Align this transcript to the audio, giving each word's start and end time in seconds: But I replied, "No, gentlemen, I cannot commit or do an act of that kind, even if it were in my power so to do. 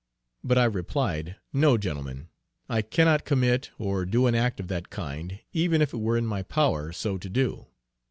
But 0.43 0.57
I 0.57 0.63
replied, 0.63 1.35
"No, 1.53 1.77
gentlemen, 1.77 2.29
I 2.67 2.81
cannot 2.81 3.23
commit 3.23 3.69
or 3.77 4.03
do 4.03 4.25
an 4.25 4.33
act 4.33 4.59
of 4.59 4.67
that 4.67 4.89
kind, 4.89 5.37
even 5.53 5.79
if 5.79 5.93
it 5.93 5.97
were 5.99 6.17
in 6.17 6.25
my 6.25 6.41
power 6.41 6.91
so 6.91 7.19
to 7.19 7.29
do. 7.29 7.67